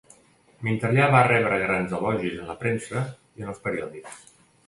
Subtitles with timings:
[0.67, 3.05] Mentre allà va rebre grans elogis en la premsa
[3.41, 4.27] i en els periòdics.